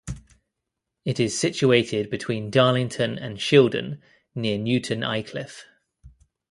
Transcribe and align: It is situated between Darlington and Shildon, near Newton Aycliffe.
It 1.05 1.19
is 1.19 1.39
situated 1.39 2.09
between 2.09 2.49
Darlington 2.49 3.19
and 3.19 3.37
Shildon, 3.37 4.01
near 4.33 4.57
Newton 4.57 5.01
Aycliffe. 5.03 5.61